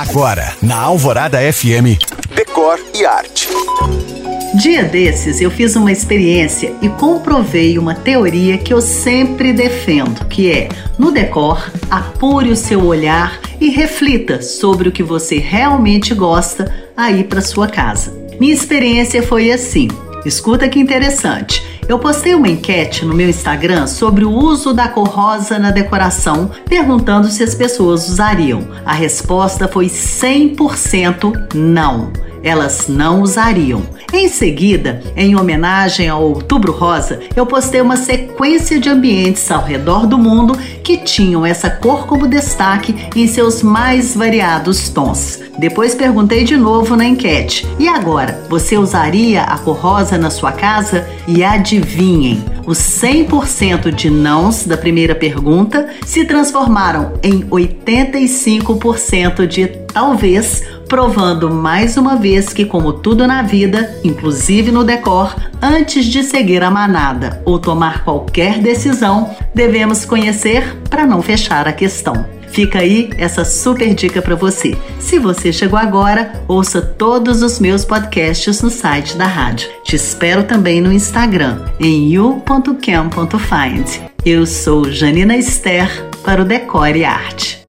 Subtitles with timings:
[0.00, 2.00] Agora, na Alvorada FM,
[2.34, 3.48] Decor e Arte.
[4.54, 10.50] Dia desses eu fiz uma experiência e comprovei uma teoria que eu sempre defendo, que
[10.50, 16.74] é: no decor, apure o seu olhar e reflita sobre o que você realmente gosta
[16.96, 18.10] aí para sua casa.
[18.40, 19.88] Minha experiência foi assim.
[20.24, 21.62] Escuta que interessante.
[21.90, 26.48] Eu postei uma enquete no meu Instagram sobre o uso da cor rosa na decoração,
[26.68, 28.62] perguntando se as pessoas usariam.
[28.86, 33.82] A resposta foi 100% não elas não usariam.
[34.12, 40.06] Em seguida, em homenagem ao Outubro Rosa, eu postei uma sequência de ambientes ao redor
[40.06, 45.40] do mundo que tinham essa cor como destaque em seus mais variados tons.
[45.58, 50.52] Depois perguntei de novo na enquete: e agora, você usaria a cor rosa na sua
[50.52, 51.06] casa?
[51.28, 60.64] E adivinhem, os 100% de nãos da primeira pergunta se transformaram em 85% de talvez,
[60.90, 66.64] provando mais uma vez que, como tudo na vida, inclusive no decor, antes de seguir
[66.64, 72.26] a manada ou tomar qualquer decisão, devemos conhecer para não fechar a questão.
[72.48, 74.76] Fica aí essa super dica para você.
[74.98, 79.70] Se você chegou agora, ouça todos os meus podcasts no site da rádio.
[79.84, 84.00] Te espero também no Instagram, em you.cam.find.
[84.26, 87.59] Eu sou Janina Esther para o Decore Arte.